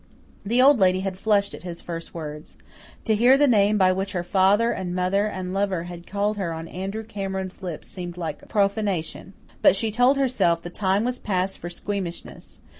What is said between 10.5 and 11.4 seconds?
the time was